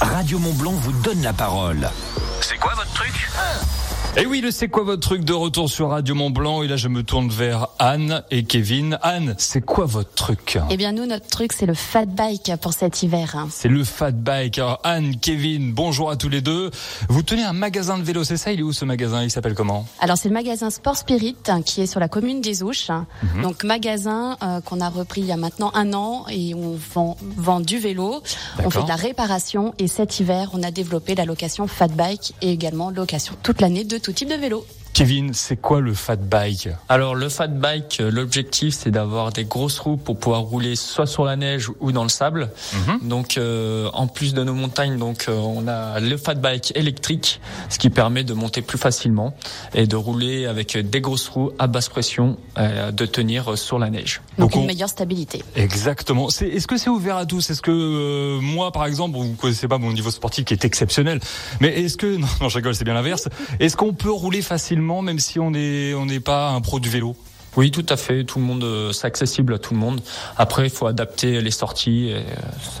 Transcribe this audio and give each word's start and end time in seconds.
Radio 0.00 0.38
Mont 0.38 0.52
Blanc 0.52 0.70
vous 0.70 0.92
donne 0.92 1.22
la 1.22 1.32
parole. 1.32 1.90
C'est 2.40 2.56
quoi 2.56 2.72
votre 2.76 2.92
truc? 2.92 3.28
Et 4.18 4.24
oui, 4.24 4.40
le 4.40 4.50
c'est 4.50 4.68
quoi 4.68 4.82
votre 4.82 5.02
truc 5.02 5.24
de 5.24 5.34
retour 5.34 5.68
sur 5.68 5.90
Radio 5.90 6.14
Mont 6.14 6.30
Blanc 6.30 6.62
Et 6.62 6.68
là, 6.68 6.76
je 6.76 6.88
me 6.88 7.02
tourne 7.02 7.28
vers 7.28 7.68
Anne 7.78 8.22
et 8.30 8.44
Kevin. 8.44 8.98
Anne, 9.02 9.34
c'est 9.36 9.60
quoi 9.60 9.84
votre 9.84 10.14
truc? 10.14 10.58
Eh 10.70 10.78
bien, 10.78 10.92
nous, 10.92 11.04
notre 11.04 11.26
truc, 11.26 11.52
c'est 11.52 11.66
le 11.66 11.74
fat 11.74 12.06
bike 12.06 12.52
pour 12.62 12.72
cet 12.72 13.02
hiver. 13.02 13.46
C'est 13.50 13.68
le 13.68 13.84
fat 13.84 14.12
bike. 14.12 14.58
Alors, 14.58 14.80
Anne, 14.84 15.16
Kevin, 15.16 15.74
bonjour 15.74 16.08
à 16.10 16.16
tous 16.16 16.30
les 16.30 16.40
deux. 16.40 16.70
Vous 17.10 17.22
tenez 17.22 17.42
un 17.42 17.52
magasin 17.52 17.98
de 17.98 18.04
vélo, 18.04 18.24
c'est 18.24 18.38
ça? 18.38 18.52
Il 18.52 18.60
est 18.60 18.62
où 18.62 18.72
ce 18.72 18.86
magasin? 18.86 19.22
Il 19.22 19.30
s'appelle 19.30 19.54
comment? 19.54 19.86
Alors, 20.00 20.16
c'est 20.16 20.28
le 20.28 20.34
magasin 20.34 20.70
Sport 20.70 20.96
Spirit 20.96 21.36
hein, 21.48 21.60
qui 21.60 21.82
est 21.82 21.86
sur 21.86 22.00
la 22.00 22.08
commune 22.08 22.40
des 22.40 22.62
Ouches. 22.62 22.88
Mhm. 22.88 23.42
Donc, 23.42 23.64
magasin 23.64 24.38
euh, 24.42 24.62
qu'on 24.62 24.80
a 24.80 24.88
repris 24.88 25.20
il 25.20 25.26
y 25.26 25.32
a 25.32 25.36
maintenant 25.36 25.70
un 25.74 25.92
an 25.92 26.24
et 26.30 26.54
on 26.54 26.74
vend, 26.94 27.18
vend 27.20 27.60
du 27.60 27.78
vélo. 27.78 28.22
On 28.64 28.70
fait 28.70 28.82
de 28.82 28.88
la 28.88 28.96
réparation 28.96 29.74
et 29.78 29.88
cet 29.88 30.20
hiver, 30.20 30.50
on 30.54 30.62
a 30.62 30.70
développé 30.70 31.14
la 31.14 31.26
location 31.26 31.66
fat 31.66 31.88
bike 31.88 32.32
et 32.40 32.50
également 32.50 32.88
location 32.88 33.34
toute 33.42 33.60
l'année 33.60 33.84
de 33.84 33.95
tout 33.98 34.12
type 34.12 34.28
de 34.28 34.34
vélo. 34.34 34.66
Kevin, 34.96 35.34
c'est 35.34 35.56
quoi 35.60 35.82
le 35.82 35.92
fat 35.92 36.16
bike 36.16 36.70
Alors 36.88 37.14
le 37.14 37.28
fat 37.28 37.48
bike, 37.48 37.98
euh, 38.00 38.10
l'objectif 38.10 38.74
c'est 38.74 38.90
d'avoir 38.90 39.30
des 39.30 39.44
grosses 39.44 39.78
roues 39.78 39.98
pour 39.98 40.18
pouvoir 40.18 40.40
rouler 40.40 40.74
soit 40.74 41.04
sur 41.06 41.26
la 41.26 41.36
neige 41.36 41.70
ou 41.80 41.92
dans 41.92 42.02
le 42.02 42.08
sable. 42.08 42.48
Mhm. 42.72 43.06
Donc 43.06 43.36
euh, 43.36 43.90
en 43.92 44.06
plus 44.06 44.32
de 44.32 44.42
nos 44.42 44.54
montagnes, 44.54 44.96
donc 44.96 45.26
euh, 45.28 45.36
on 45.36 45.68
a 45.68 46.00
le 46.00 46.16
fat 46.16 46.32
bike 46.36 46.72
électrique, 46.76 47.42
ce 47.68 47.78
qui 47.78 47.90
permet 47.90 48.24
de 48.24 48.32
monter 48.32 48.62
plus 48.62 48.78
facilement 48.78 49.34
et 49.74 49.86
de 49.86 49.96
rouler 49.96 50.46
avec 50.46 50.78
des 50.78 51.00
grosses 51.02 51.28
roues 51.28 51.50
à 51.58 51.66
basse 51.66 51.90
pression, 51.90 52.38
euh, 52.56 52.90
de 52.90 53.04
tenir 53.04 53.58
sur 53.58 53.78
la 53.78 53.90
neige. 53.90 54.22
Donc, 54.38 54.52
Donc, 54.52 54.56
on- 54.56 54.60
une 54.62 54.66
meilleure 54.68 54.88
stabilité. 54.88 55.44
Exactement. 55.56 56.28
Est-ce 56.28 56.66
que 56.66 56.78
c'est 56.78 56.88
ouvert 56.88 57.16
à 57.18 57.26
tous? 57.26 57.50
Est-ce 57.50 57.60
que 57.60 57.70
euh, 57.70 58.40
moi, 58.40 58.72
par 58.72 58.86
exemple, 58.86 59.18
vous 59.18 59.34
connaissez 59.34 59.68
pas 59.68 59.76
mon 59.76 59.92
niveau 59.92 60.10
sportif 60.10 60.46
qui 60.46 60.54
est 60.54 60.64
exceptionnel, 60.64 61.20
mais 61.60 61.68
est-ce 61.82 61.98
que 61.98 62.06
non, 62.16 62.26
non, 62.40 62.48
je 62.48 62.56
rigole, 62.56 62.74
c'est 62.74 62.84
bien 62.84 62.94
l'inverse. 62.94 63.28
Est-ce 63.60 63.76
qu'on 63.76 63.92
peut 63.92 64.10
rouler 64.10 64.40
facilement, 64.40 64.85
même 65.02 65.18
si 65.18 65.38
on 65.38 65.52
est 65.54 65.94
on 65.94 66.06
n'est 66.06 66.20
pas 66.20 66.50
un 66.50 66.60
pro 66.60 66.80
du 66.80 66.88
vélo 66.88 67.16
Oui, 67.56 67.70
tout 67.70 67.86
à 67.88 67.96
fait. 67.96 68.24
Tout 68.24 68.38
le 68.38 68.44
monde, 68.44 68.64
euh, 68.64 68.92
c'est 68.92 69.06
accessible 69.06 69.54
à 69.54 69.58
tout 69.58 69.72
le 69.74 69.80
monde. 69.80 70.00
Après, 70.36 70.64
il 70.66 70.70
faut 70.70 70.86
adapter 70.86 71.40
les 71.40 71.50
sorties. 71.50 72.08
Et, 72.10 72.24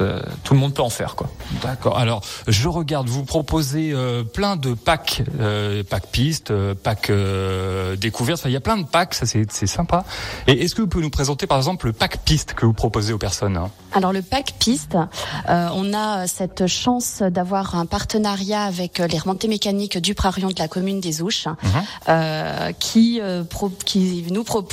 euh, 0.00 0.20
tout 0.44 0.54
le 0.54 0.60
monde 0.60 0.74
peut 0.74 0.82
en 0.82 0.90
faire, 0.90 1.14
quoi. 1.16 1.30
D'accord. 1.62 1.98
Alors, 1.98 2.22
je 2.46 2.68
regarde, 2.68 3.08
vous 3.08 3.24
proposez 3.24 3.92
euh, 3.92 4.22
plein 4.22 4.56
de 4.56 4.74
packs, 4.74 5.22
euh, 5.40 5.82
packs 5.82 6.08
pistes, 6.08 6.50
euh, 6.50 6.74
packs 6.74 7.10
euh, 7.10 7.96
découvertes. 7.96 8.40
Enfin, 8.40 8.48
il 8.50 8.52
y 8.52 8.56
a 8.56 8.60
plein 8.60 8.76
de 8.76 8.84
packs, 8.86 9.14
ça 9.14 9.24
c'est 9.26 9.50
c'est 9.50 9.66
sympa. 9.66 10.04
Et 10.46 10.62
est-ce 10.64 10.74
que 10.74 10.82
vous 10.82 10.88
pouvez 10.88 11.04
nous 11.04 11.10
présenter, 11.10 11.46
par 11.46 11.56
exemple, 11.58 11.86
le 11.86 11.92
pack 11.92 12.18
piste 12.24 12.52
que 12.54 12.66
vous 12.66 12.72
proposez 12.74 13.12
aux 13.12 13.18
personnes 13.18 13.56
hein? 13.56 13.70
Alors 13.92 14.12
le 14.12 14.20
pack 14.20 14.54
piste, 14.58 14.96
euh, 15.48 15.68
on 15.72 15.94
a 15.94 16.26
cette 16.26 16.66
chance 16.66 17.22
d'avoir 17.22 17.76
un 17.76 17.86
partenariat 17.86 18.64
avec 18.64 18.98
les 18.98 19.18
remontées 19.18 19.48
mécaniques 19.48 19.96
du 19.96 20.14
Prarion 20.14 20.48
de 20.48 20.58
la 20.58 20.68
commune 20.68 21.00
des 21.00 21.22
Ouches, 21.22 21.46
euh, 22.08 22.72
qui, 22.78 23.20
euh, 23.22 23.42
pro- 23.44 23.72
qui 23.86 24.26
nous 24.30 24.44
propose 24.44 24.65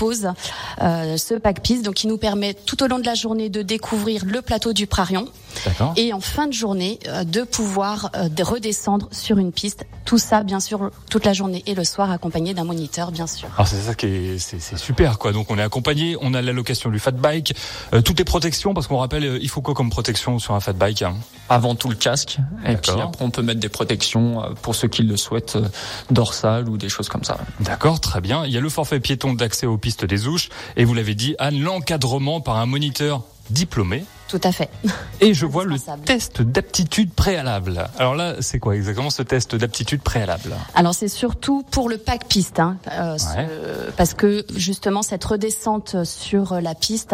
euh, 0.81 1.17
ce 1.17 1.35
pack 1.35 1.61
piste, 1.61 1.83
donc 1.83 1.95
qui 1.95 2.07
nous 2.07 2.17
permet 2.17 2.53
tout 2.53 2.81
au 2.83 2.87
long 2.87 2.99
de 2.99 3.05
la 3.05 3.13
journée 3.13 3.49
de 3.49 3.61
découvrir 3.61 4.23
le 4.25 4.41
plateau 4.41 4.73
du 4.73 4.87
Prarion 4.87 5.27
D'accord. 5.65 5.93
et 5.95 6.13
en 6.13 6.19
fin 6.19 6.47
de 6.47 6.53
journée 6.53 6.99
euh, 7.07 7.23
de 7.23 7.43
pouvoir 7.43 8.09
euh, 8.15 8.29
de 8.29 8.43
redescendre 8.43 9.07
sur 9.11 9.37
une 9.37 9.51
piste. 9.51 9.85
Tout 10.05 10.17
ça, 10.17 10.43
bien 10.43 10.59
sûr, 10.59 10.91
toute 11.09 11.25
la 11.25 11.33
journée 11.33 11.63
et 11.65 11.75
le 11.75 11.83
soir, 11.83 12.11
accompagné 12.11 12.53
d'un 12.53 12.65
moniteur, 12.65 13.11
bien 13.11 13.27
sûr. 13.27 13.47
Alors 13.55 13.67
c'est 13.67 13.81
ça 13.81 13.95
qui 13.95 14.07
est 14.07 14.37
c'est 14.39 14.59
c'est 14.59 14.77
super 14.77 15.17
quoi. 15.17 15.31
Donc 15.31 15.49
on 15.49 15.57
est 15.57 15.63
accompagné, 15.63 16.17
on 16.21 16.33
a 16.33 16.41
l'allocation 16.41 16.89
du 16.89 16.99
fat 16.99 17.11
bike, 17.11 17.55
euh, 17.93 18.01
toutes 18.01 18.19
les 18.19 18.25
protections 18.25 18.73
parce 18.73 18.87
qu'on 18.87 18.97
rappelle 18.97 19.23
euh, 19.23 19.39
il 19.41 19.49
faut 19.49 19.61
quoi 19.61 19.73
comme 19.73 19.89
protection 19.89 20.39
sur 20.39 20.53
un 20.55 20.59
fat 20.59 20.73
bike 20.73 21.03
hein? 21.03 21.15
Avant 21.49 21.75
tout 21.75 21.89
le 21.89 21.95
casque. 21.95 22.37
Et 22.65 22.75
puis 22.75 22.91
après, 22.91 23.23
on 23.23 23.29
peut 23.29 23.41
mettre 23.41 23.59
des 23.59 23.69
protections 23.69 24.43
pour 24.61 24.75
ceux 24.75 24.87
qui 24.87 25.03
le 25.03 25.17
souhaitent, 25.17 25.57
euh, 25.57 25.67
dorsales 26.09 26.69
ou 26.69 26.77
des 26.77 26.89
choses 26.89 27.09
comme 27.09 27.23
ça. 27.23 27.37
D'accord, 27.59 27.99
très 27.99 28.21
bien. 28.21 28.45
Il 28.45 28.51
y 28.51 28.57
a 28.57 28.61
le 28.61 28.69
forfait 28.69 28.99
piéton 28.99 29.33
d'accès 29.33 29.65
aux 29.65 29.77
pistes 29.83 30.05
des 30.05 30.27
Ouches 30.27 30.47
et 30.77 30.85
vous 30.85 30.93
l'avez 30.93 31.13
dit 31.13 31.35
Anne, 31.39 31.59
l'encadrement 31.59 32.39
par 32.39 32.55
un 32.55 32.65
moniteur 32.65 33.21
diplômé. 33.49 34.05
Tout 34.27 34.41
à 34.43 34.51
fait. 34.51 34.69
Et 35.21 35.33
je 35.35 35.45
vois 35.45 35.63
le 35.63 35.75
test 36.05 36.41
d'aptitude 36.41 37.13
préalable. 37.13 37.87
Alors 37.99 38.15
là, 38.15 38.35
c'est 38.41 38.57
quoi 38.57 38.75
exactement 38.75 39.11
ce 39.11 39.21
test 39.21 39.55
d'aptitude 39.55 40.01
préalable 40.01 40.55
Alors 40.73 40.95
c'est 40.95 41.07
surtout 41.07 41.63
pour 41.69 41.87
le 41.87 41.97
pack 41.99 42.27
piste, 42.27 42.59
hein, 42.59 42.77
euh, 42.91 43.17
ce- 43.17 43.91
parce 43.95 44.13
que 44.15 44.43
justement 44.55 45.03
cette 45.03 45.23
redescente 45.23 46.03
sur 46.03 46.59
la 46.61 46.73
piste, 46.73 47.13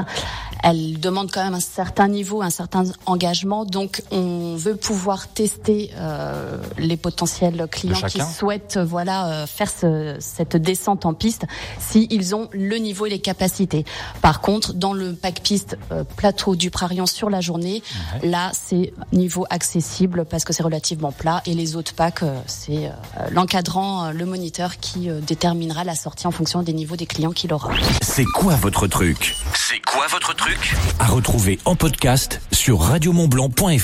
elle 0.63 0.99
demande 0.99 1.29
quand 1.31 1.43
même 1.43 1.55
un 1.55 1.59
certain 1.59 2.07
niveau, 2.07 2.41
un 2.41 2.49
certain 2.49 2.83
engagement. 3.05 3.65
Donc 3.65 4.01
on 4.11 4.55
veut 4.55 4.75
pouvoir 4.75 5.27
tester 5.27 5.91
euh, 5.97 6.57
les 6.77 6.95
potentiels 6.97 7.67
clients 7.69 7.95
qui 8.07 8.19
souhaitent 8.33 8.77
euh, 8.77 8.85
voilà 8.85 9.27
euh, 9.43 9.45
faire 9.47 9.69
ce- 9.69 10.15
cette 10.19 10.55
descente 10.55 11.05
en 11.05 11.13
piste, 11.13 11.43
si 11.79 12.07
ils 12.11 12.33
ont 12.33 12.49
le 12.53 12.77
niveau 12.77 13.05
et 13.07 13.09
les 13.09 13.19
capacités. 13.19 13.83
Par 14.21 14.39
contre, 14.41 14.73
dans 14.73 14.93
le 14.93 15.13
pack 15.13 15.41
piste 15.41 15.77
euh, 15.91 16.03
plateau 16.15 16.55
du 16.55 16.71
Prarion 16.71 16.98
sur 17.05 17.29
la 17.29 17.41
journée, 17.41 17.83
là 18.23 18.51
c'est 18.53 18.93
niveau 19.11 19.45
accessible 19.49 20.25
parce 20.25 20.43
que 20.43 20.53
c'est 20.53 20.63
relativement 20.63 21.11
plat. 21.11 21.41
Et 21.45 21.53
les 21.53 21.75
autres 21.75 21.93
packs 21.93 22.23
euh, 22.23 22.39
c'est 22.47 22.87
euh, 22.87 22.91
l'encadrant, 23.31 24.05
euh, 24.05 24.11
le 24.11 24.25
moniteur 24.25 24.77
qui 24.79 25.09
déterminera 25.27 25.83
la 25.83 25.95
sortie 25.95 26.27
en 26.27 26.31
fonction 26.31 26.63
des 26.63 26.73
niveaux 26.73 26.95
des 26.95 27.05
clients 27.05 27.31
qu'il 27.31 27.53
aura. 27.53 27.71
C'est 28.01 28.25
quoi 28.25 28.55
votre 28.55 28.87
truc? 28.87 29.35
C'est 29.53 29.79
quoi 29.85 30.05
votre 30.07 30.35
truc? 30.35 30.75
À 30.99 31.07
retrouver 31.07 31.59
en 31.65 31.75
podcast 31.75 32.41
sur 32.51 32.81
radiomontblanc.fr. 32.81 33.79